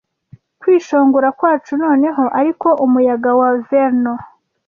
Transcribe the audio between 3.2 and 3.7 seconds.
wa